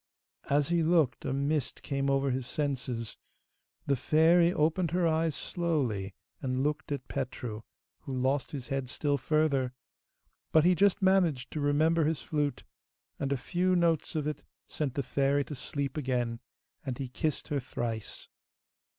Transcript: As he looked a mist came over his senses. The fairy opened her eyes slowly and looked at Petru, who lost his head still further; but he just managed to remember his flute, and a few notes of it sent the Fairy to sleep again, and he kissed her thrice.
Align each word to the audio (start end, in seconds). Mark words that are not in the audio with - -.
As 0.49 0.69
he 0.69 0.81
looked 0.81 1.25
a 1.25 1.31
mist 1.31 1.83
came 1.83 2.09
over 2.09 2.31
his 2.31 2.47
senses. 2.47 3.19
The 3.85 3.95
fairy 3.95 4.51
opened 4.51 4.89
her 4.89 5.07
eyes 5.07 5.35
slowly 5.35 6.15
and 6.41 6.63
looked 6.63 6.91
at 6.91 7.07
Petru, 7.07 7.61
who 7.99 8.11
lost 8.17 8.49
his 8.49 8.69
head 8.69 8.89
still 8.89 9.19
further; 9.19 9.73
but 10.51 10.65
he 10.65 10.73
just 10.73 11.03
managed 11.03 11.51
to 11.51 11.61
remember 11.61 12.05
his 12.05 12.23
flute, 12.23 12.63
and 13.19 13.31
a 13.31 13.37
few 13.37 13.75
notes 13.75 14.15
of 14.15 14.25
it 14.25 14.43
sent 14.65 14.95
the 14.95 15.03
Fairy 15.03 15.43
to 15.45 15.53
sleep 15.53 15.97
again, 15.97 16.39
and 16.83 16.97
he 16.97 17.07
kissed 17.07 17.49
her 17.49 17.59
thrice. 17.59 18.27